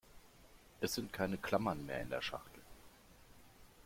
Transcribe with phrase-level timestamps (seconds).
[0.79, 2.63] Es sind keine Klammern mehr in der Schachtel.